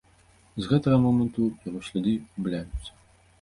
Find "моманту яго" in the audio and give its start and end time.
1.03-1.79